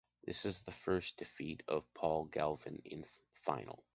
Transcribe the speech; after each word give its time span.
This 0.23 0.47
is 0.47 0.63
the 0.63 0.71
first 0.71 1.17
defeat 1.17 1.61
of 1.67 1.85
Paul 1.93 2.25
Galvin 2.25 2.81
in 2.85 3.05
final. 3.33 3.83